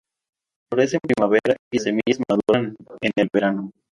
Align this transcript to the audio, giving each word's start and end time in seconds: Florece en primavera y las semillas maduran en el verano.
Florece 0.67 0.95
en 0.95 1.01
primavera 1.13 1.55
y 1.71 1.77
las 1.77 1.83
semillas 1.83 2.19
maduran 2.27 2.75
en 3.01 3.11
el 3.17 3.29
verano. 3.31 3.69